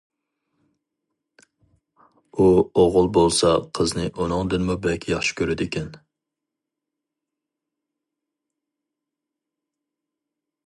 ئۇ 2.37 2.47
ئوغۇل 2.83 3.09
بولسا 3.17 3.51
قىزنى 3.79 4.07
ئۇنىڭدىنمۇ 4.23 4.77
بەك 4.87 5.05
ياخشى 5.13 5.37
كۆرىدىكەن. 5.41 5.93